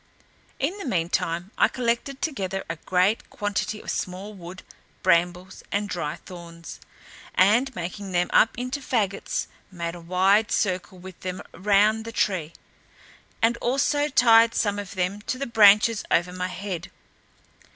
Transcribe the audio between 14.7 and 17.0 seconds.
of them to the branches over my head.